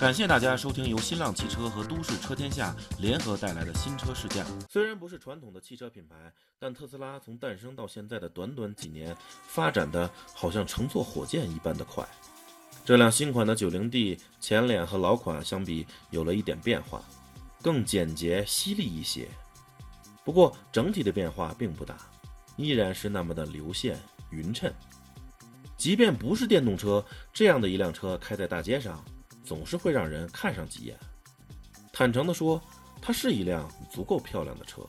[0.00, 4.46] 感谢大家收听由新浪汽车和都市车天下联合带来的新车试驾。
[4.66, 9.14] 虽然不是传统的汽车品牌，但特斯拉从诞生到现在的短短几年，
[9.46, 12.02] 发展的好像乘坐火箭一般的快。
[12.82, 17.02] 这辆新款的 90D 前脸和老款相比有了一点变化，
[17.60, 19.28] 更简洁犀利一些。
[20.24, 21.98] 不过整体的变化并不大，
[22.56, 23.98] 依然是那么的流线
[24.30, 24.72] 匀称。
[25.76, 27.04] 即便不是电动车，
[27.34, 29.04] 这样的一辆车开在大街上，
[29.44, 30.96] 总是会让人看上几眼。
[31.92, 32.60] 坦诚地说，
[33.02, 34.82] 它是一辆足够漂亮的车。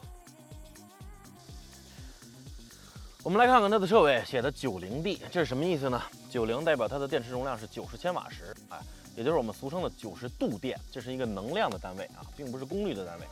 [3.24, 6.02] 我们来看看它的车尾写的 90D，这是什么意思呢
[6.32, 8.80] ？90代表它的电池容量是90千瓦时，哎，
[9.16, 13.26] 也就是我们俗称的90度电，这是一个能量的单位啊，并不是功率的单位。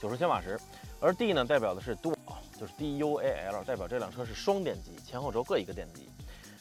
[0.00, 0.58] 90千瓦时，
[1.00, 2.16] 而 D 呢代表的是 Dual，
[2.58, 6.08] 就是 D-U-A-L，代表这辆车是双电机，前后轴各一个电机。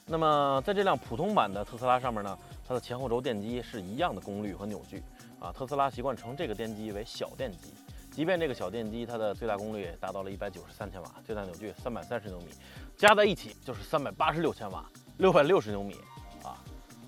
[0.09, 5.03] 那么在这辆普通版的特斯拉上面呢，它的前后轴电机是一样的功率和扭矩
[5.37, 7.73] 啊，特斯拉习惯称这个电机为小电机。
[8.09, 12.47] 即便这个小电机，它的最大功率达到了一百九十三千瓦，最大扭矩三百三十牛米，
[12.95, 15.95] 加在一起就是三百八十六千瓦，六百六十牛米
[16.41, 16.63] 啊。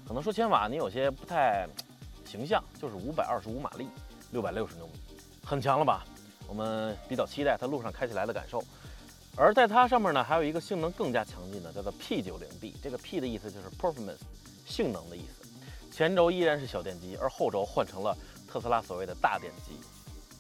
[0.06, 1.66] 可能说千瓦你有些不太
[2.26, 3.88] 形象，就是五百二十五马力，
[4.32, 4.94] 六百六十牛米，
[5.44, 6.04] 很强了吧？
[6.48, 8.62] 我们比较期待它路上开起来的感受。
[9.40, 12.74] 而在它上面呢，还有一个性能更加强劲的，叫做 P90D。
[12.84, 14.20] 这个 P 的意思就是 performance，
[14.66, 15.48] 性能的意思。
[15.90, 18.14] 前轴依然是小电机，而后轴换成了
[18.50, 19.80] 特斯拉所谓的大电机。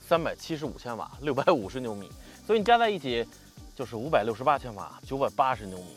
[0.06, 2.12] 三百七十五千瓦，六百五十牛米，
[2.46, 3.26] 所以你加在一起
[3.74, 5.96] 就是五百六十八千瓦，九百八十牛米。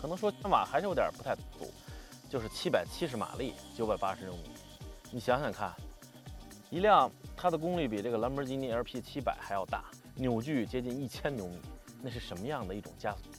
[0.00, 1.72] 可能说千瓦还是有点不太足，
[2.28, 4.50] 就是七百七十马力，九百八十牛米。
[5.12, 5.72] 你想想看，
[6.70, 9.84] 一辆它的功率比这个兰博基尼 LP 七百还要大，
[10.16, 11.60] 扭矩接近一千牛米，
[12.02, 13.30] 那是什么样的一种加速？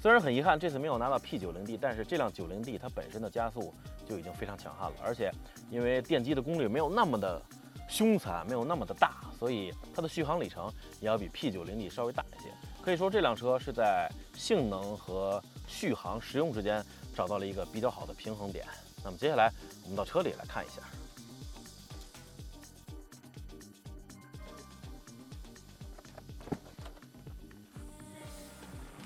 [0.00, 3.74] 虽然很遗憾这次没有拿到 P90D，但是这辆 90D 它本身的加速
[4.08, 5.30] 就已经非常强悍了，而且
[5.70, 7.42] 因为电机的功率没有那么的。
[7.88, 12.48] 凶残没有那么的大，所以它的续航里程也要比 P90D 稍微大一些。
[12.80, 16.86] 可以说这辆车是在性能和续航实用之间
[17.16, 18.64] 找到了一个比较好的平衡点。
[19.02, 19.50] 那么接下来
[19.82, 20.80] 我们到车里来看一下。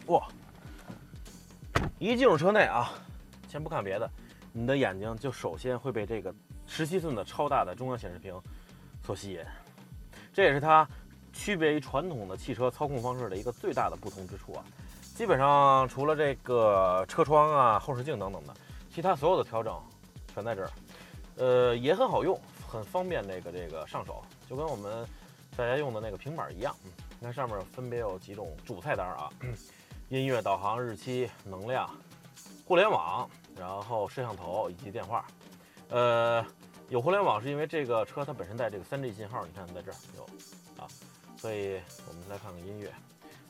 [0.06, 0.26] 哇！
[1.98, 2.92] 一进入车内啊，
[3.48, 4.10] 先不看别的，
[4.52, 6.34] 你的眼睛就首先会被这个
[6.66, 8.34] 十七寸的超大的中央显示屏。
[9.02, 9.40] 所吸引，
[10.32, 10.88] 这也是它
[11.30, 14.64] 区别于传统的汽车操控方式的一个最大的不同之处啊！
[15.14, 18.54] 基本上除了这个车窗啊、后视镜等等的，
[18.90, 19.78] 其他所有的调整
[20.32, 20.70] 全在这儿。
[21.36, 25.06] 呃，也很好用，很方便这个这个上手，就跟我们
[25.54, 26.74] 大家用的那个平板一样。
[27.20, 29.28] 你看上面分别有几种主菜单啊：
[30.08, 31.90] 音乐、导航、日期、能量、
[32.64, 35.26] 互联网，然后摄像头以及电话。
[35.88, 36.44] 呃。
[36.90, 40.22] 有互联网是因为这个车它本身带这个 3G 信号，你看在这儿有
[40.76, 40.86] 啊，
[41.34, 42.92] 所以我们来看看音乐，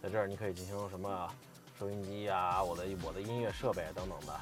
[0.01, 1.29] 在这儿你可以进行什么
[1.77, 4.33] 收音机呀、我的我的音乐设备等等的，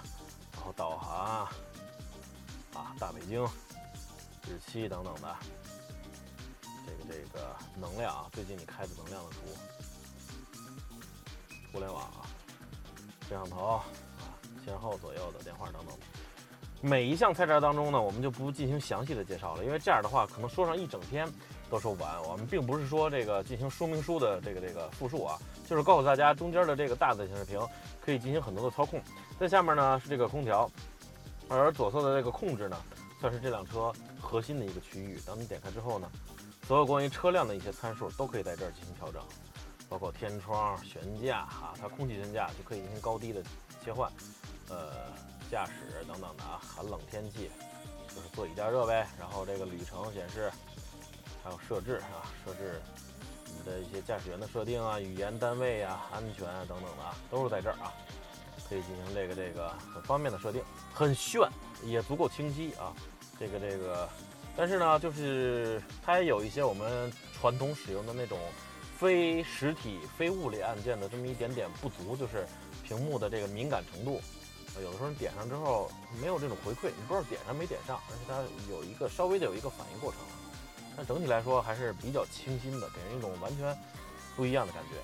[0.52, 1.48] 然后导航
[2.74, 3.42] 啊、大北京、
[4.46, 5.36] 日期等等的，
[6.86, 9.38] 这个这个能量啊，最近你开的能量的图，
[11.72, 12.28] 互联网啊、
[13.28, 13.84] 摄像头啊、
[14.64, 15.96] 前后左右的电话等等。
[16.84, 21.26] 每一项菜单当中呢，我们就不进行详细的介绍了，因为这样的话可能说上一整天
[21.70, 22.20] 都说不完。
[22.24, 27.60] 我们并不是说这个进行说明书的这个这个复述啊，就是告诉大家中间的这个大的显示屏
[28.04, 29.00] 可以进行很多的操控，
[29.38, 30.68] 在下面呢是这个空调，
[31.48, 32.76] 而左侧的这个控制呢，
[33.20, 35.20] 算是这辆车核心的一个区域。
[35.24, 36.10] 当你点开之后呢，
[36.66, 39.22] 所有关于车辆的一些参数都可以在这儿进行调整，
[39.92, 43.42] 包括天窗、悬架啊，它空气悬架就可以进行高低的
[43.84, 44.10] 切换，
[44.70, 45.12] 呃。
[45.50, 47.50] 驾驶等等的啊，寒冷天气
[48.08, 49.06] 就是座椅加热呗。
[49.18, 50.50] 然后这个旅程显示，
[51.44, 52.80] 还有设置啊，设置
[53.44, 57.92] 你的一些驾驶员的设定啊，语言单位啊，安全啊等等的啊，都是在这儿啊，
[58.66, 60.62] 可以进行这个这个很方便的设定，
[60.94, 61.46] 很炫，
[61.84, 62.96] 也足够清晰啊。
[63.38, 64.08] 这个这个，
[64.56, 68.38] 但是呢，就是它也有一些我们传统使用的那种
[69.02, 72.46] 非实体、非物理按键的这么一点点不足，就是
[72.84, 74.20] 屏幕的这个敏感程度。
[74.80, 75.90] 有的时候你点上之后
[76.20, 78.40] 没有这种回馈，你不知道点上没点上，而且它
[78.72, 80.20] 有一个稍微的有一个反应过程，
[80.96, 83.76] 但整体来说还是比较清新的，给人一种完全
[84.36, 84.96] 不一样的感觉。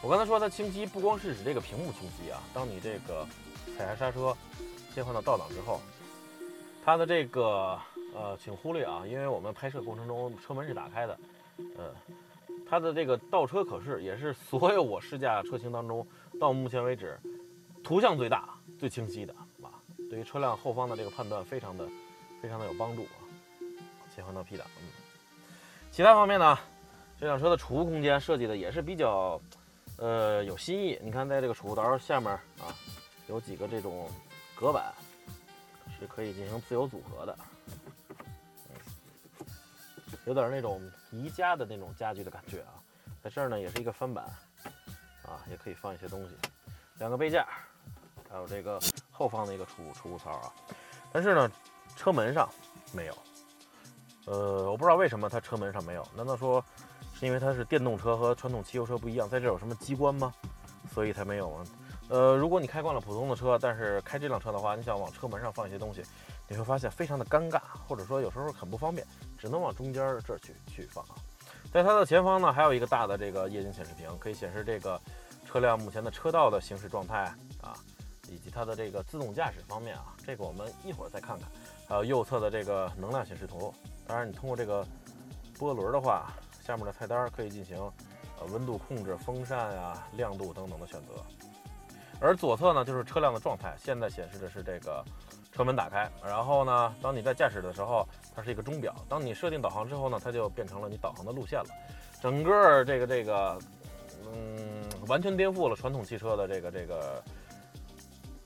[0.00, 3.26] 我刚才说它清晰，不光是指这个屏幕清晰啊，当你这个
[3.76, 4.34] 踩下刹车
[4.94, 5.80] 切换到倒档之后，
[6.84, 7.76] 它的这个
[8.14, 11.18] 呃，请忽略啊，因为我们拍摄过程中车门是打开的，
[11.76, 11.92] 呃，
[12.68, 16.06] 它的这个倒车可视也是所有我试驾车型当中
[16.40, 17.18] 到目前为止
[17.82, 18.48] 图像最大。
[18.78, 19.32] 最清晰的
[19.62, 19.72] 啊，
[20.10, 21.88] 对于车辆后方的这个判断非常的
[22.42, 23.24] 非常的有帮助啊。
[24.14, 24.66] 切换到 P 档。
[24.78, 24.88] 嗯，
[25.90, 26.58] 其他方面呢，
[27.18, 29.40] 这辆车的储物空间设计的也是比较，
[29.96, 30.98] 呃，有新意。
[31.02, 32.68] 你看，在这个储物槽下面啊，
[33.28, 34.10] 有几个这种
[34.54, 34.92] 隔板，
[35.98, 37.38] 是可以进行自由组合的，
[40.26, 40.80] 有点那种
[41.10, 42.74] 宜家的那种家具的感觉啊。
[43.22, 44.24] 在这儿呢，也是一个翻板，
[45.24, 46.36] 啊，也可以放一些东西，
[46.98, 47.46] 两个杯架，
[48.30, 48.78] 还有这个
[49.10, 50.52] 后方的一个储物储物槽啊。
[51.12, 51.50] 但是呢，
[51.96, 52.48] 车门上
[52.92, 53.16] 没有。
[54.26, 56.62] 呃，我不知道为什么它车门上没有，难道说
[57.14, 60.34] 是因为它是电动车和传统汽油车不一样，在这有什么机关吗？
[60.92, 61.64] 所以才没有吗？
[62.08, 66.04] 呃，如果你开惯了普通的车，但是开这辆车的话，你想往车门上放一些东西，
[66.48, 69.04] 你会发现非常的尴尬，或者说有时候很不方便，
[69.36, 69.94] 只能往中间
[70.24, 71.14] 这儿去去放啊。
[71.72, 75.00] 在它的前方呢，还有一个大的这个液晶显示屏，可以显示这个
[75.44, 77.24] 车辆目前的车道的行驶状态
[77.60, 77.74] 啊，
[78.28, 81.48] 以及它的这个自动驾驶方面啊，这个我们一会儿再看看。
[81.88, 83.72] 还有右侧的这个能量显示图。
[84.06, 84.86] 当然，你通过这个
[85.58, 86.32] 波轮的话，
[86.64, 87.76] 下面的菜单可以进行
[88.40, 91.14] 呃温度控制、风扇呀、亮度等等的选择。
[92.20, 95.04] 而左侧呢，就是车辆的状态，现在显示的是这个
[95.52, 96.10] 车门打开。
[96.24, 98.94] 然后呢，当你在驾驶的时候，它是一个钟表。
[99.08, 101.66] 当你设定导航之后呢，它就变成了你导航的路线了。
[102.22, 103.58] 整个这个这个，
[104.24, 107.22] 嗯，完全颠覆了传统汽车的这个这个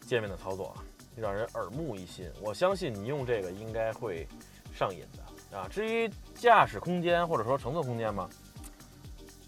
[0.01, 0.75] 界面的操作，
[1.17, 2.31] 让人耳目一新。
[2.43, 4.27] 我相信你用这个应该会
[4.75, 5.57] 上瘾的。
[5.57, 8.29] 啊，至于驾驶空间或者说乘坐空间嘛，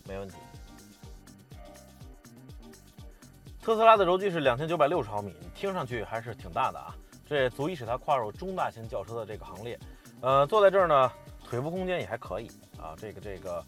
[0.06, 0.36] 没问题。
[3.62, 6.92] 特斯拉的轴距是两千九百六十毫米，听上去还是挺大的啊，
[7.24, 9.78] 这也足以使它跨入中大型轿车的这个行列。
[10.20, 11.12] 呃，坐在这儿呢，
[11.48, 13.64] 腿部空间也还可以啊，这个这个，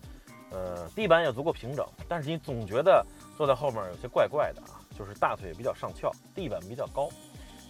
[0.50, 3.06] 呃，地板也足够平整，但是你总觉得
[3.36, 7.08] 坐在后面有些怪怪的啊，就是大腿比较上翘，地板比较高。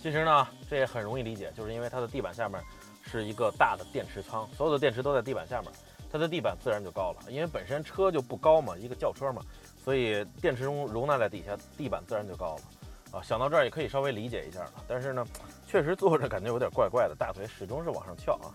[0.03, 2.59] 其实呢，这也很容易理解，就是因为它的地板下面。
[3.07, 5.71] 是一个大的电池仓，所有的电池都在地板下面，
[6.11, 9.43] 它的地板自然就高了，因为本身车就不高嘛，一个轿车嘛，
[9.85, 13.19] 所以电池容容纳在底下，地板自然就高了。
[13.19, 14.73] 啊，想到这儿也可以稍微理解一下了。
[14.89, 15.25] 但是呢，
[15.67, 18.49] 确实坐着感觉有点怪怪的，大腿始终是往上翘啊。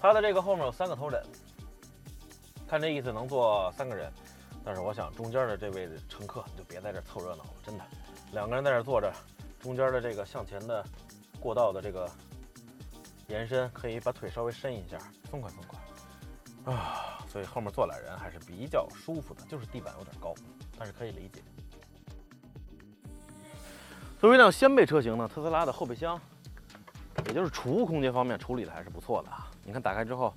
[0.00, 1.22] 它的这个后面有三个头枕，
[2.66, 4.10] 看这意思能坐三个人，
[4.64, 7.84] 但是我想中间的这位乘客你就别在这凑热闹了，真的，
[8.32, 9.12] 两个人在这坐着，
[9.60, 10.84] 中间的这个向前的
[11.38, 12.10] 过道的这个。
[13.28, 14.98] 延伸可以把腿稍微伸一下，
[15.30, 15.78] 松快松快
[16.64, 20.34] 啊，所以后面坐俩人还是比较舒服的，就是地板有点高，
[20.78, 21.42] 但是可以理解。
[24.20, 26.20] 作为一辆掀背车型呢，特斯拉的后备箱，
[27.26, 29.50] 也就是储物空间方面处理的还是不错的啊。
[29.64, 30.34] 你看打开之后，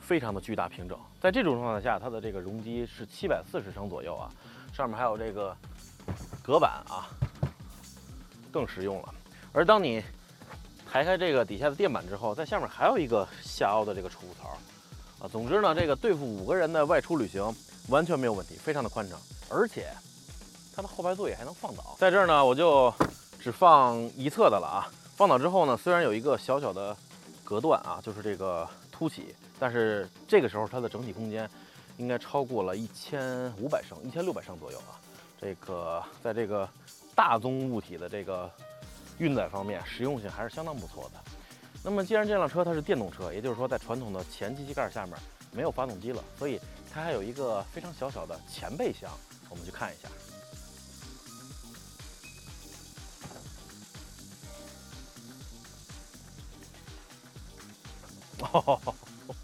[0.00, 4.28] 非常的巨大平整，在这种状态下，它的这个容积是七百四十升左右啊，
[4.72, 5.56] 上面还有这个
[6.42, 7.06] 隔板啊，
[8.50, 9.14] 更实用了。
[9.52, 10.02] 而当你
[10.90, 14.58] 抬开这个底下的垫板之后，在下面还有一个下凹的这个储物槽，
[15.18, 17.42] 啊，总之呢，这个对付五个人的外出旅行
[17.88, 19.18] 完全没有问题，非常的宽敞，
[19.48, 19.88] 而且
[20.74, 21.96] 它的后排座椅还能放倒。
[21.98, 22.92] 在这儿呢，我就
[23.40, 24.90] 只放一侧的了啊。
[25.16, 26.96] 放倒之后呢，虽然有一个小小的
[27.42, 31.48] 隔断啊，就是这个凸起，但是这个时候它的整体空间
[31.96, 35.00] 应该超过了一千五百升，一千六百升左右啊。
[35.40, 36.68] 这个在这个
[37.14, 38.50] 大宗物体的这个。
[39.18, 41.35] 运载方面实用性还是相当不错的。
[41.88, 45.16] 那么，既然这辆车它是电动车，也就是说在传统的前机器盖下面
[45.52, 46.60] 没有发动机了，所以
[46.92, 49.08] 它还有一个非常小小的前备箱，
[49.48, 50.08] 我们去看一下。
[58.52, 58.80] 哦，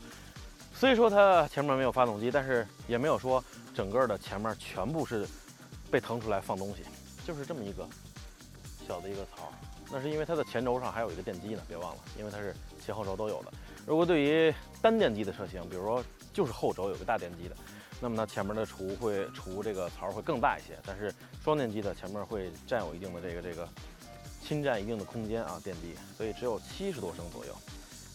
[0.75, 5.29] 虽说它前面没有发动机，但是也没有说整个的前面全部是
[5.93, 6.83] 被腾出来放东西，
[7.25, 7.89] 就是这么一个。
[8.85, 9.53] 小的一个槽，
[9.93, 13.53] 那是因为它的前轴上还有一个电机呢，别忘了，因为它是前后轴都有的。
[13.87, 17.55] 如果对于单电机的车型，比如说就是后轴有个大电机的，
[18.01, 20.79] 那么它前面的储物会储物这个槽会更大一些。
[20.87, 23.69] 但是双电机的前面会占有一定的这个这个
[24.43, 27.55] 侵占一定的空间啊，电机，所以只有七十多升左右。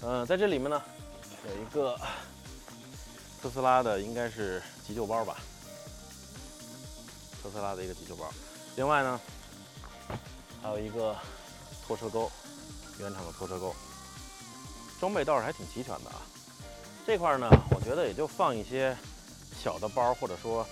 [0.01, 0.81] 嗯，在这里面呢
[1.47, 1.95] 有一个
[3.39, 5.37] 特斯拉的应该是急救包吧，
[7.43, 8.27] 特斯拉的一个急救包。
[8.75, 9.21] 另外呢。
[10.59, 11.15] 还有一个
[11.87, 12.29] 拖车钩，
[12.99, 13.73] 原厂的拖车钩，
[14.99, 16.21] 装备倒是还挺齐全的啊。
[17.05, 18.95] 这块呢，我觉得也就放一些
[19.57, 20.67] 小的包，或者说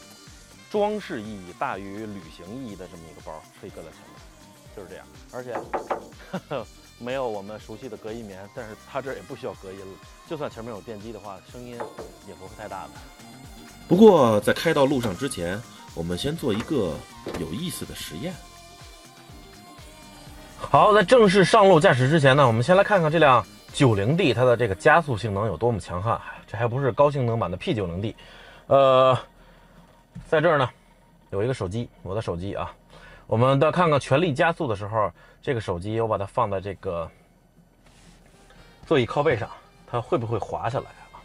[0.70, 5.08] 装饰意义大于旅行意义的这么一个包，可以搁在前面，就是这样。
[5.32, 6.66] 而且
[7.00, 9.86] 没有我们熟悉的隔音棉，但是它这也不需要隔音了。
[10.28, 11.78] 就算前面有电机的话，声音
[12.28, 12.90] 也不会太大的。
[13.88, 15.62] 不过在开到路上之前，
[15.94, 16.98] 我们先做一个
[17.40, 18.34] 有意思的实验。
[20.70, 28.14] 好，在正式上路驾驶之前呢，我们先来看看这辆 90D 它的这个加速性能有多么强悍，这还不是高性能版的 P90D。
[28.68, 29.18] 呃，
[30.28, 30.70] 在这儿呢
[31.30, 32.74] 有一个手机，我的手机啊，
[33.28, 35.10] 我们再看看全力加速的时候，
[35.42, 37.10] 这个手机我把它放在这个
[38.86, 39.48] 座椅靠背上，
[39.88, 41.16] 它会不会滑下来啊？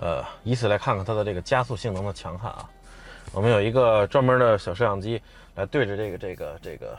[0.00, 2.66] 呃，以此来看看它的这个加速性能的强悍啊。
[3.32, 5.20] 我们有一个专门的小摄像机
[5.56, 6.96] 来对着这个这个这个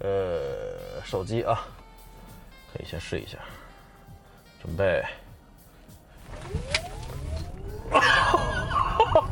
[0.00, 1.66] 呃手机啊，
[2.72, 3.38] 可以先试一下，
[4.62, 5.04] 准备。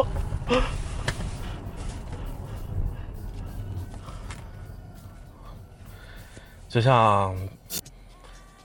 [6.69, 7.35] 就像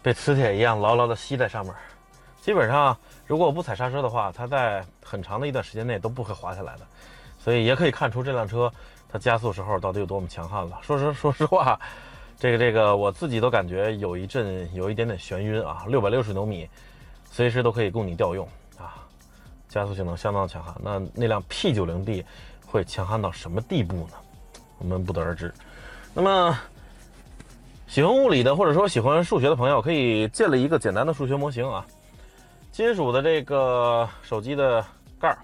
[0.01, 1.73] 被磁铁一样牢牢的吸在上面。
[2.41, 6.87] 基本上，如果我不踩刹车的话，它在很长的一段时间内都不会滑下来的。
[7.43, 8.71] 所以也可以看出这辆车
[9.09, 10.77] 它加速时候到底有多么强悍了。
[10.81, 11.79] 说实 说实话，
[12.37, 15.83] 这个这个我自己都感觉有一阵有一点点眩晕啊。
[15.87, 16.69] 六百六十牛米，
[17.31, 18.95] 随时都可以供你调用啊，
[19.67, 20.75] 加速性能相当强悍。
[20.83, 22.23] 那那辆 P90D
[22.65, 24.13] 会强悍到什么地步呢？
[24.77, 25.53] 我们不得而知。
[26.13, 26.57] 那么。
[27.87, 31.85] 喜欢物理的，或者说喜欢数学的朋友，可以建立一个简单的数学模型啊。
[32.71, 34.81] 金属的这个手机的
[35.19, 35.37] 盖儿，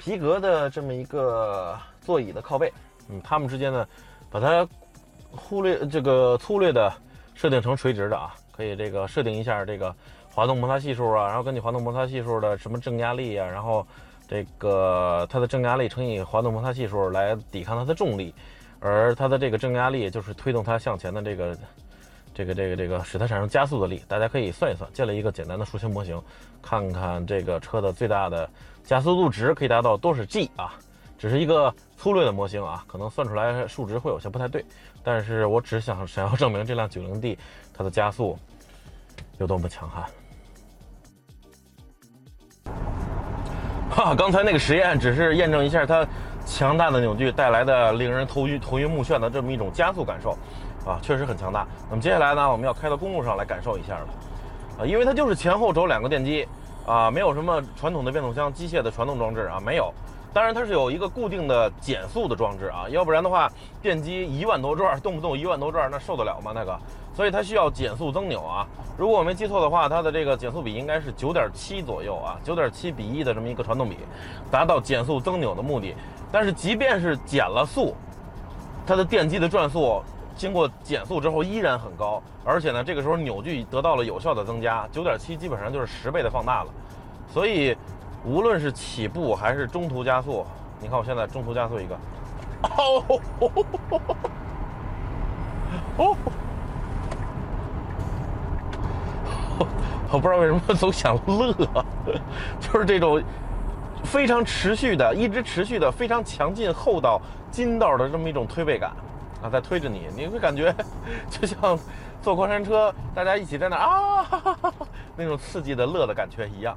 [0.00, 2.72] 皮革的这么一个座椅的靠背，
[3.10, 3.86] 嗯，它们之间呢，
[4.30, 4.66] 把它
[5.30, 6.90] 忽略这个粗略的
[7.34, 9.94] 设定成垂直的啊，可以这个设定一下这个
[10.32, 13.86] 滑动摩擦系数啊，然后根据滑动摩擦系数的什么正压力啊，然后
[14.26, 18.34] 这个它的正压力乘以滑动摩擦系数来抵抗它的重力。
[18.82, 21.54] 而它的这个正压力就是推动它向前的这个，
[22.32, 24.02] 这个这个这个使它产生加速的力。
[24.08, 26.18] 大家可以算一算，建了一个简单的数学模型，
[26.62, 28.48] 看看这个车的最大的
[28.90, 30.74] 加速度值可以达到多少 G 啊？
[31.16, 34.64] 只是一个粗略的模型啊，可能算出来数值会有些不太对。
[35.04, 37.38] 但是我只想想要证明这辆 90D
[37.72, 38.36] 它的加速
[39.38, 40.04] 有多么强悍。
[43.92, 46.04] 哈，刚才那个实验只是验证一下它。
[46.46, 50.30] 强大的扭矩带来的令人头晕头晕目眩的这么一种加速感受，
[50.84, 51.64] 啊，确实很强大。
[51.88, 54.08] 那么接下来呢，我们要开到公路上来感受一下了，
[54.80, 56.48] 啊，因为它就是前后轴两个电机，
[56.90, 59.94] 啊，没有什么传统的变速箱机械的传动装置啊，没有。
[60.32, 63.48] 当然它是有一个固定的减速的装置啊，要不然的话，
[63.80, 66.50] 电机一万多转，动不动一万多转，那受得了吗？
[66.52, 66.76] 那个。
[67.14, 68.66] 所以它需要减速增扭啊！
[68.96, 73.96] 如果我没记错的话，它的这个减速比应该是九点七左右啊，九点七比一的这么一个传动比，
[74.50, 75.94] 达到减速增扭的目的。
[76.32, 77.94] 但是即便是减了速，
[78.84, 80.02] 它的电机的转速
[80.40, 86.70] 经过减速之后依然很高，而且呢，这个时候扭矩得到了有效的增加，九点七基本上就是十倍的放大了。
[87.30, 87.76] 所以
[88.24, 90.46] 无论是起步还是中途加速，
[90.80, 91.94] 你看我现在中途加速一个，
[92.62, 93.20] 哦，
[95.98, 96.16] 哦。
[100.10, 101.52] 我不知道为什么总想乐，
[102.60, 103.22] 就是这种
[104.04, 107.20] 非常持续的、一直持续的、非常强劲厚道
[107.50, 108.90] 筋道的这么一种推背感
[109.42, 110.74] 啊，在推着你，你会感觉
[111.30, 111.78] 就像
[112.22, 114.72] 坐过山车，大家一起在那啊哈哈哈
[115.16, 116.76] 那种刺激的乐的感觉一样。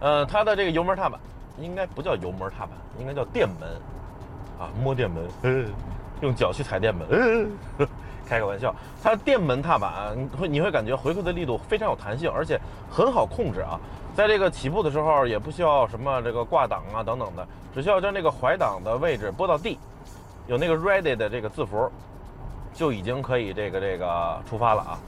[0.00, 1.18] 呃，它的这个油门踏板
[1.58, 3.68] 应该不叫油门踏板，应该叫电门
[4.58, 5.28] 啊，摸电门，
[6.22, 7.06] 用脚去踩电门。
[7.10, 7.50] 嗯
[8.26, 12.58] 开个玩笑，它电门踏板会你会感觉回馈的力度非常有弹性，而且
[12.90, 13.78] 很好控制啊。
[14.14, 19.78] 在这个起步的时候也不需要什么这个挂档啊等等的，只需要将这个怀档的位置拨到地，
[20.46, 21.90] 有那个 ready 的这个字符，
[22.74, 24.98] 就已经可以这个这个出发了啊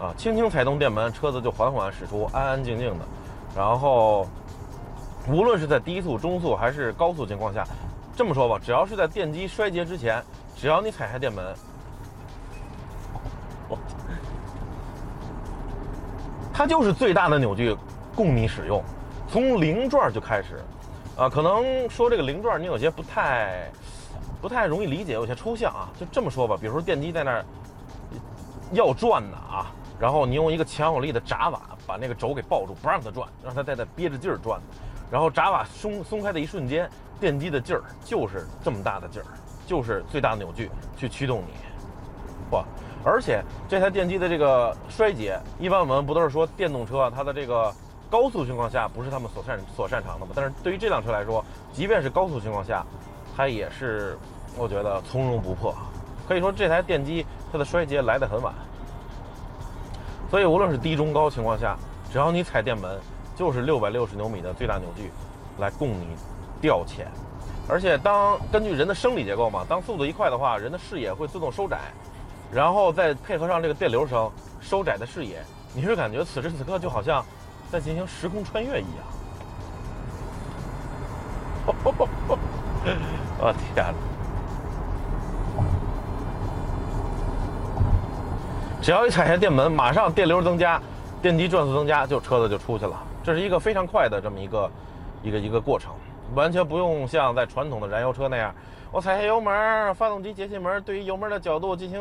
[0.00, 0.14] 啊！
[0.16, 3.04] 轻轻踩动电门，车子就缓缓驶出，安安静静的。
[3.56, 4.26] 然后
[5.28, 7.64] 无论是在低速、中速还是高速情况下，
[8.14, 10.22] 这么说吧，只要是在电机衰竭之前，
[10.54, 11.54] 只要你踩下电门。
[16.52, 17.76] 它就是最大的扭矩，
[18.14, 18.82] 供你使用，
[19.28, 20.62] 从零转就开始，
[21.16, 23.70] 啊，可能说这个零转你有些不太，
[24.46, 25.90] 不太容易理解，有些抽象啊。
[25.98, 27.44] 就这么说吧，比如说电机在那儿
[28.70, 34.60] 要转呢啊，然后你用一个强有力的闸瓦把那个轴给抱住，不让它转，让它在那憋着劲儿转，
[35.10, 36.88] 然后闸瓦松松开的一瞬间，
[37.18, 39.26] 电机的劲儿就是这么大的劲儿，
[39.66, 41.52] 就是最大扭矩去驱动你，
[42.52, 42.64] 哇！
[43.04, 47.74] 而且这台电机的这个衰竭，一般我们不都是说电动车它的这个
[48.08, 50.30] 高速情况下不是他们所擅所擅长的吗？
[50.36, 52.86] 但是对于这辆车来说，即便是高速情况下，
[53.36, 54.16] 它也是
[54.56, 55.74] 我觉得从容不迫。
[56.26, 58.52] 可以说这台电机它的衰竭来得很晚。
[60.30, 61.76] 所以无论是低中高情况下，
[62.10, 62.98] 只要你踩电门，
[63.36, 65.12] 就是六百六十牛米的最大扭矩
[65.58, 66.08] 来供你
[66.60, 67.06] 调遣。
[67.68, 71.78] 而且当根据人的生理结构嘛，当速度一快的话，人的视野会自动收窄。
[72.52, 75.42] 然后再配合上这个电流声，收窄的视野，
[75.74, 77.24] 你会感觉此时此刻就好像
[77.70, 79.04] 在进行时空穿越一样。
[83.38, 84.15] 我 天哪！
[88.82, 90.80] 只要一踩下电门，马上电流增加，
[91.20, 92.96] 电机转速增加，就车子就出去了。
[93.24, 94.70] 这是一个非常快的这么一个
[95.22, 95.92] 一个一个过程，
[96.34, 98.54] 完全不用像在传统的燃油车那样，
[98.92, 102.00] 我踩下油门，发动机节气门对于油门的角度进行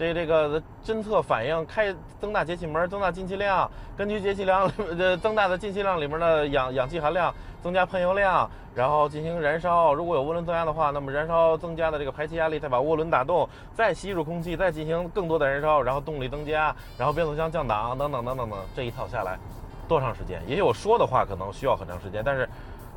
[0.00, 4.66] 这这个侦测反应，开增大节气门，增大进气量，根据节气量
[4.98, 9.92] 呃增大的进气量里面的氧氧气含量，增加喷油量，然后进行燃烧。
[9.92, 19.38] 如果有涡轮增压的话，那么燃烧增加的这个排气压力再把涡轮打动，再吸入空气，再进行更多的燃烧，然后动力增加，然后变速箱降档等等等等等，这一套下来。
[19.86, 20.40] 多长时间？
[20.46, 22.48] 也许我说的话可能需要很长时间，但是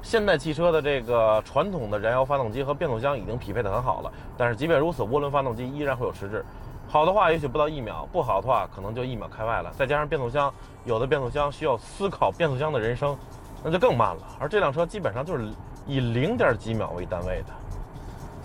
[0.02, 4.10] 现代汽车的这个传统的燃油发动机和变速箱已经匹配的很好了。
[4.38, 6.46] 但是即便如此，涡轮发动机依然会有迟滞。
[6.94, 9.72] 好的话，也许不到一秒；不好的话，可能就一秒开外了。
[9.76, 10.54] 再加上变速箱，
[10.86, 13.18] 有的变速箱需要思考变速箱的人生，
[13.64, 14.22] 那就更慢了。
[14.40, 15.50] 而这辆车基本上就是
[15.88, 17.54] 以零点几秒为单位的，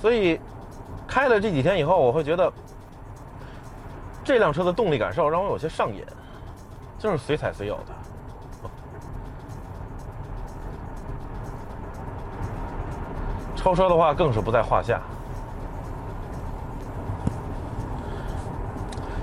[0.00, 0.40] 所以
[1.06, 2.50] 开了这几天以后，我会觉得
[4.24, 6.02] 这辆车的动力感受让我有些上瘾，
[6.98, 7.92] 就是随踩随有的。
[13.54, 15.02] 超车的话更是不在话下。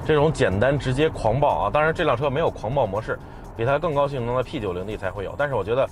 [0.05, 3.17] 这种简单直接狂暴啊，当然这辆车没有狂暴模式，
[3.57, 5.33] 比它更高性能的 P90D 才会有。
[5.35, 5.89] 但是我觉得，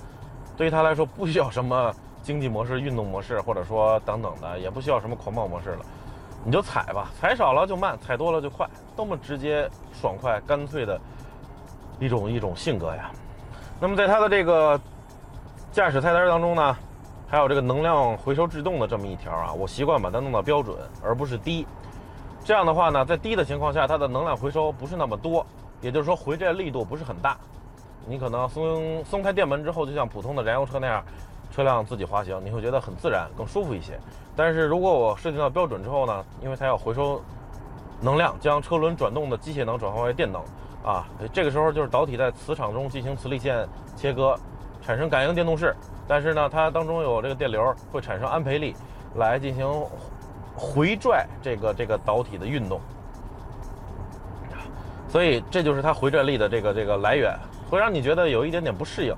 [0.56, 1.92] 对于它来说不需要什么
[2.22, 5.84] 经济模式、运动模式，或者说等等的，也不需要什么狂暴模式了，
[6.44, 11.00] 你就踩吧，踩少了就慢，踩多了就快，多么直接、爽快、干脆的
[11.98, 13.10] 一种一种性格呀。
[13.80, 14.80] 那么在它的这个
[15.72, 16.76] 驾驶菜单当中呢？
[17.26, 21.66] 还有这个能量回收制动的这么一条啊，我习惯把它弄到标准，而不是低。
[22.44, 25.44] 这样的话呢，在低的情况下，它的能量回收不是那么多，
[25.80, 27.36] 也就是说回转力度不是很大。
[28.06, 31.02] 你可能松松开电门之后，就像普通的燃油车那样，
[31.50, 33.98] 车辆自己滑行，你会觉得很自然，更舒服一些。
[34.36, 37.18] 但是如果我设定到标准之后呢，因为它要回收
[38.02, 40.42] 能量，将车轮转动的机械能转化为电能
[40.84, 44.38] 啊，这个时候就是导体在磁场中进行磁力线切割，
[44.82, 45.74] 产生感应电动势。
[46.06, 48.76] 但是呢，它当中有这个电流会产生安培力，
[49.14, 49.66] 来进行
[50.56, 52.80] 回拽这个这个导体的运动，
[55.08, 57.36] 所以这就是它回拽力的这个这个来源，
[57.68, 59.12] 会让你觉得有一点点不适应，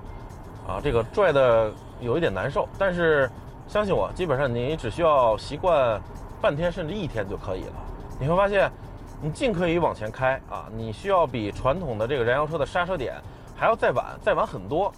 [0.66, 1.70] 啊，这个拽的
[2.00, 2.68] 有一点难受。
[2.78, 3.30] 但是
[3.68, 6.00] 相信我，基本上你只需要习惯
[6.40, 7.72] 半天甚至一天就可以了。
[8.18, 8.70] 你会发现，
[9.20, 13.14] 你尽可以往前开啊，你需要比传统的这个燃油车的刹车点
[13.54, 14.92] 还要再晚再晚很多。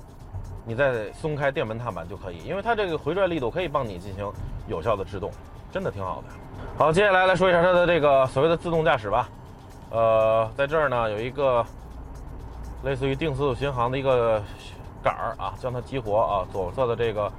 [0.65, 4.31] 你再松开电门踏板就可以，因为它这个回转力度可以帮你进行
[4.67, 5.31] 有效的制动，
[5.71, 6.29] 真的挺好的。
[6.77, 9.29] 好，接下来来说一下它的这个所谓的自动驾驶吧。
[9.91, 11.65] 呃，在这儿呢有一个
[12.85, 14.43] 类似于定速巡航的一个
[15.03, 17.33] 杆儿啊，将它激活啊，左侧的这个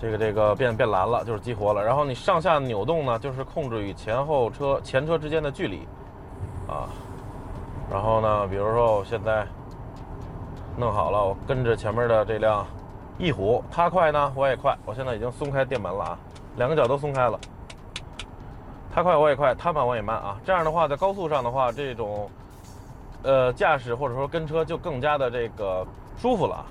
[0.00, 1.84] 这个这个变变蓝了，就是激活了。
[1.84, 5.86] 然后你上下扭动呢，就是控制与前后车前车之间的距离
[6.68, 6.88] 啊。
[7.90, 9.46] 然后呢，比如说我现在。
[10.76, 12.64] 弄好了，我跟着前面的这辆
[13.18, 14.74] 翼虎，它快呢，我也快。
[14.86, 16.18] 我现在已经松开电门了啊，
[16.56, 17.38] 两个脚都松开了。
[18.92, 20.36] 它快我也快，它慢我也慢啊。
[20.44, 22.28] 这样的话，在高速上的话，这种
[23.22, 25.86] 呃驾驶或者说跟车就更加的这个
[26.18, 26.64] 舒服了。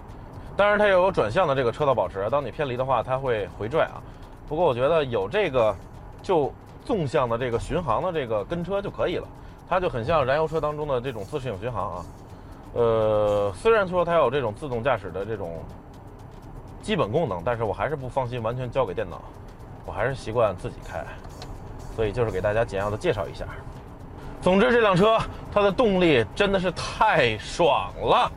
[0.58, 4.02] 当然，它也有转向的这个车道保持，当你偏离的话，它会回拽啊。
[4.50, 5.74] 不过我觉得有这个
[6.22, 6.52] 就
[6.84, 9.28] 纵向的这个巡航的这个跟车就可以了，
[9.70, 12.06] 它就很像燃油车当中的这种自适应巡航啊。
[12.74, 15.64] 呃，虽然说它有这种自动驾驶的这种
[16.82, 19.22] 基本功能，但是我还是不放心完全交给电脑，
[19.90, 21.04] 我还是习惯自己开，
[21.96, 23.44] 所以就是给大家简要的介绍一下。
[24.40, 25.18] 总之，这辆车
[25.52, 28.32] 它的动力真的是太爽了，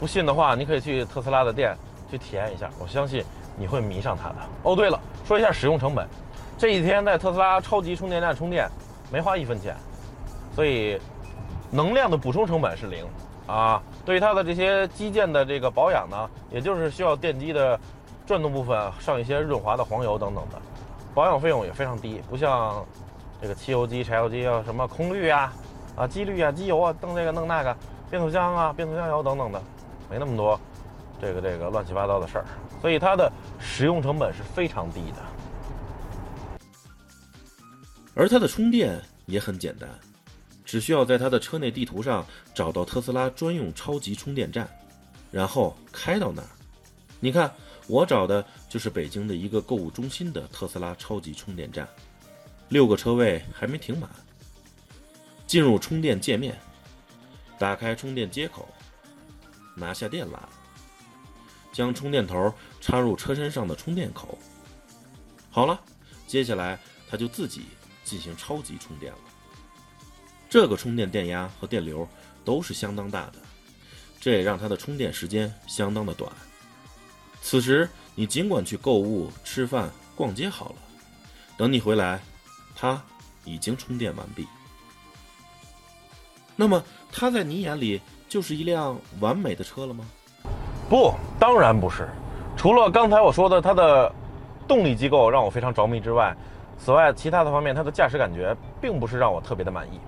[0.00, 1.76] 不信的话，你可以去特斯拉的店
[2.10, 3.22] 去体验一下，我相信
[3.58, 4.36] 你会迷上它的。
[4.62, 6.08] 哦，对了，说一下使用成本，
[6.56, 8.66] 这几天在特斯拉超级充电站充电
[9.12, 9.76] 没花一分钱，
[10.56, 10.98] 所以
[11.70, 13.04] 能量的补充成本是零。
[13.46, 17.78] 啊，对于它的这些机件的这个保养呢，也就是需要电机的
[18.24, 20.62] 转动部分上一些润滑的黄油等等的，
[21.14, 22.84] 保养费用也非常低，不像
[23.40, 25.52] 这个汽油机、柴油机要什么空滤啊、
[25.96, 27.76] 啊机滤啊、机油啊，弄这个弄那个，
[28.10, 29.62] 变速箱啊、变速箱油等等的，
[30.08, 30.58] 没那么多
[31.20, 32.44] 这个这个乱七八糟的事儿，
[32.80, 36.60] 所以它的使用成本是非常低的，
[38.14, 39.88] 而它的充电也很简单。
[40.64, 44.68] 只需要在它的车内地图上找到特斯拉专用超级充电站，
[45.32, 46.48] 然后开到那儿。
[47.18, 47.50] 你看，
[47.88, 51.86] 我找的就是北京的一个购物中心的特斯拉超级充电站，
[52.68, 54.08] 六个车位还没停满。
[55.44, 56.56] 进入充电界面，
[57.58, 58.68] 打开充电接口，
[59.74, 60.38] 拿下电缆，
[61.72, 64.38] 将充电头插入车身上的充电口。
[65.50, 65.80] 好了，
[66.28, 66.78] 接下来
[67.08, 67.62] 它就自己
[68.04, 69.18] 进行超级充电了。
[70.48, 72.08] 这个充电电压和电流
[72.44, 73.34] 都是相当大的，
[74.20, 76.32] 这也让它的充电时间相当的短。
[77.42, 77.88] 此时
[78.20, 80.74] 你尽管去购物、吃饭、逛街好了，
[81.56, 82.20] 等你回来，
[82.76, 83.00] 它
[83.46, 84.46] 已经充电完毕。
[86.54, 90.04] 那么它在你眼里就是一辆完美的车了吗？
[90.86, 92.06] 不，当然不是。
[92.58, 94.14] 除了刚才我说的它的
[94.68, 96.36] 动力机构让我非常着迷之外，
[96.76, 99.98] 此外其他的方面，它的驾驶感觉并不是让我特别的满意。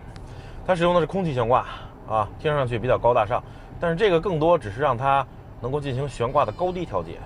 [0.67, 1.67] 它使用的是空气悬挂
[2.07, 3.43] 啊，听上去比较高大上，
[3.81, 5.27] 但是这个更多只是让它
[5.63, 7.19] 能够进行悬挂的高低调节，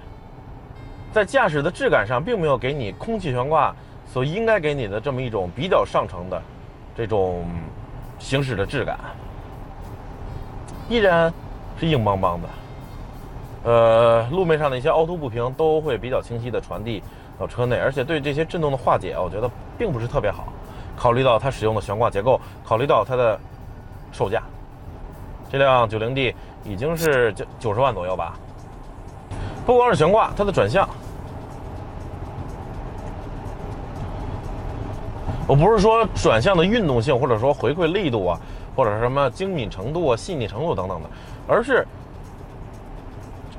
[1.17, 3.75] 在驾驶的质感上，并没有给你空气悬挂
[4.07, 6.43] 所应该给你的这么一种比较上乘的
[6.95, 7.43] 这种
[8.19, 8.99] 行驶的质感，
[10.91, 11.33] 依然
[11.81, 12.49] 是硬邦邦的。
[13.65, 17.03] 呃，路面上的一些凹凸不平都会比较清晰的传递
[17.39, 20.53] 到车内，而且对这些震动的化解，我觉得并不是特别好。
[20.99, 23.41] 考虑到它使用的悬挂结构，考虑到它的
[24.13, 24.43] 售价，
[25.51, 28.35] 这辆 90D 已经是九九十万左右吧。
[29.65, 30.89] 不光是悬挂，它的转向，
[35.47, 38.41] 我不是说转向的运动性，或者说回馈力度啊，
[38.75, 41.11] 或者什么精敏程度啊、细腻程度等等的，
[41.47, 41.87] 而是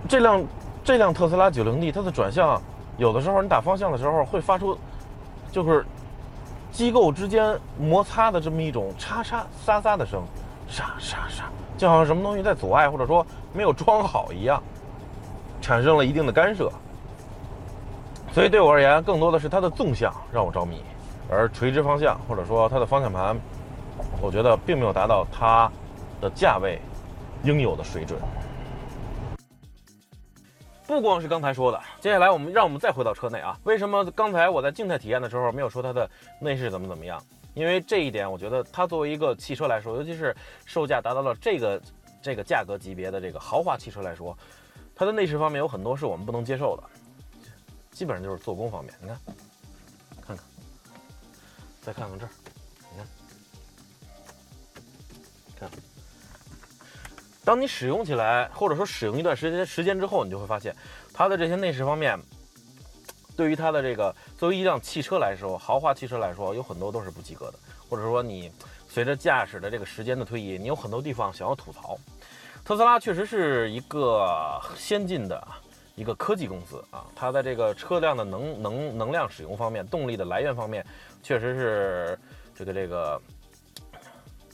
[0.07, 0.43] 这辆
[0.83, 2.61] 这辆特斯拉 90D 它的转向，
[2.97, 4.77] 有的时候你打方向的时候会发出，
[5.51, 5.85] 就是。
[6.69, 10.21] 机构之间摩擦的这么一种嚓嚓沙沙的声，
[10.67, 11.45] 沙沙沙，
[11.75, 14.61] 就好像什么东西在阻碍，或者说没有装好一样，
[15.59, 16.71] 产生了一定的干涉。
[18.31, 20.83] 所以对我而言，更多的是它的纵向让我着迷，
[21.29, 23.37] 而垂直方向或者说它的方向盘，
[24.21, 25.71] 我觉得并没有达到它
[26.21, 26.79] 的价位
[27.43, 28.19] 应有的水准。
[30.85, 33.59] 不光是刚才说的，接下来我们让我们再回到车内啊。
[33.63, 36.09] 为什么刚才我在静态体验的时候没有说它的
[36.39, 37.21] 内饰怎么怎么样？
[37.53, 40.33] 因为这一点，我觉得它作为一个汽车来说，尤其是
[40.65, 41.81] 售价达到了这个
[42.21, 44.37] 这个价格级别的这个豪华汽车来说，
[44.95, 46.83] 它的内饰方面有很多是我们不能接受的，
[47.91, 48.93] 基本上就是做工方面。
[49.01, 49.17] 你看，
[51.87, 52.29] 再看看这儿，
[52.91, 52.97] 你
[55.57, 55.79] 看，看。
[57.45, 60.75] 当你使用起来，或者说使用一段时间时间之后，你就会发现，
[61.13, 62.19] 它的这些内饰方面，
[63.37, 68.51] 对于它的这个作为一辆汽车来说，豪华汽车来说，有很多都是不及格的，或者说你
[68.89, 71.97] 随着驾驶的这个时间的推移，你有很多地方想要吐槽。
[72.65, 75.41] 特斯拉确实是一个先进的
[75.95, 80.85] 一个科技公司啊，它在这个车辆的能能能量使用方面，动力的来源方面，
[81.21, 82.19] 确实是
[82.55, 83.21] 这个这个。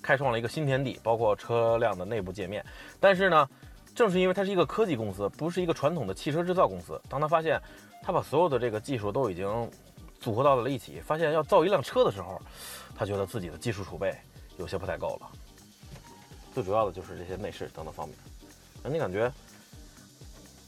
[0.02, 2.62] 开创了一个新天地，包括车辆的内部界面。
[3.00, 3.50] 但是呢，
[3.96, 7.02] 正是因为它是一个科技公司，不是一个传统的汽车制造公司。
[7.08, 7.58] 当他发现
[8.02, 9.72] 他把所有的这个技术都已经
[10.20, 12.42] 组合到了一起，发现要造一辆车的时候，
[12.94, 14.14] 他觉得自己的技术储备
[14.58, 15.30] 有些不太够了。
[16.54, 18.18] 最主要的就是这些内饰等等方面，
[18.84, 19.32] 让你感觉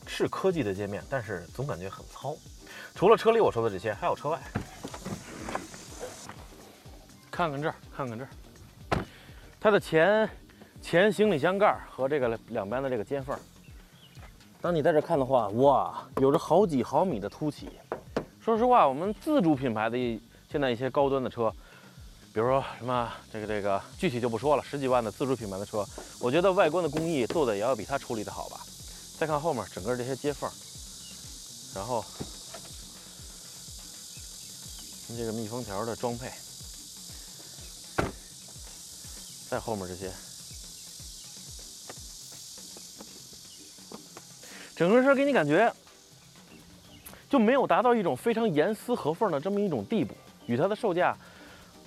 [0.08, 2.34] 是科技的界面，但是总感觉很糙。
[2.95, 4.39] 除了车里我说的这些，还有车外，
[7.35, 8.29] 看看这儿，看看这儿。
[9.59, 10.29] 它的前
[10.81, 13.37] 前行李箱盖和这个两边的这个接缝，
[14.61, 17.67] 当你在这看的话，哇，有着好几毫米的凸起。
[18.39, 20.17] 说实话，我们自主品牌的一
[20.49, 21.51] 现在一些高端的车，
[22.33, 25.85] 比如说什么这个这个，具体就不说了，十几万的自主品牌的车，
[26.21, 28.61] 我觉得外观的工艺做的也要比它处理的好吧。
[29.17, 30.49] 再看后面整个这些接缝，
[31.75, 32.01] 然后
[35.17, 36.31] 这个密封条的装配。
[39.55, 40.11] 在后面这些，
[44.75, 45.73] 整个车给你感觉
[47.29, 50.13] 就没有达到一种非常严丝合缝的这么一种地步，
[50.45, 51.17] 与它的售价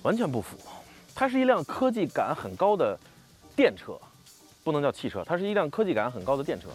[0.01, 0.57] 完全不符。
[1.13, 2.99] 它是一辆科技感很高的
[3.55, 3.95] 电车，
[4.63, 6.69] 不能叫汽车，它是一辆科技感很高的电车。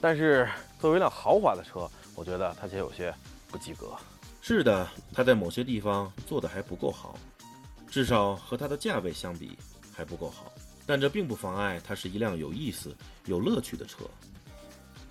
[0.00, 0.48] 但是
[0.80, 3.14] 作为一辆豪华的车，我觉得它却有些
[3.52, 3.92] 不及格。
[4.42, 7.16] 是的，它在某些地方做的还不够好，
[7.88, 9.56] 至少和它的价位相比。
[9.94, 10.52] 还不够好，
[10.84, 12.94] 但这并不妨碍它是一辆有意思、
[13.26, 14.04] 有乐趣的车。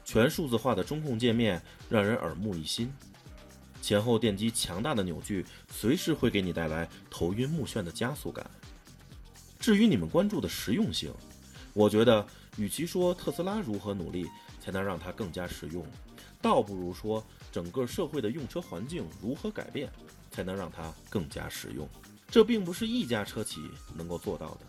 [0.04, 2.91] 全数字化的中控界面让人耳目一新，
[3.82, 8.46] 前后电机强大的扭矩随时会给你带来头晕目眩的加速感。
[9.60, 11.13] 至于你们关注的实用性，
[11.74, 15.86] 我觉得与其说特斯拉如何努力才能让它更加实用，
[16.41, 19.89] 倒不如说整个社会的用车环境如何改变
[20.30, 21.88] 才能让它更加实用。
[22.30, 23.62] 这并不是一家车企
[23.96, 24.65] 能够做到的。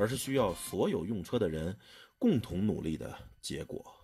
[0.00, 1.76] 而是需要所有用车的人
[2.18, 3.99] 共同努力的结果。